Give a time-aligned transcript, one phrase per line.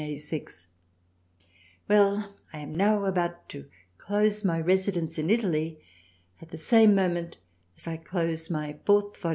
[0.01, 0.67] lam 46
[1.87, 3.65] THRALIANA now about to
[3.99, 5.79] close my Residence in Italy
[6.41, 7.37] at the same Moment
[7.77, 9.29] as I close my 4th Vol.